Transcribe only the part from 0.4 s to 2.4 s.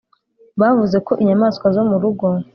bavuze ko inyamaswa zo mu rugo